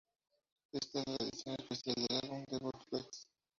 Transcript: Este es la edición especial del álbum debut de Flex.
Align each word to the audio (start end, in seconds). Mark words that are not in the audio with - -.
Este 0.71 0.97
es 0.97 1.05
la 1.05 1.15
edición 1.29 1.55
especial 1.69 1.95
del 2.07 2.17
álbum 2.23 2.43
debut 2.49 2.73
de 2.73 2.85
Flex. 3.01 3.27